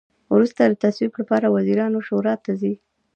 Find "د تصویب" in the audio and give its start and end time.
0.65-1.13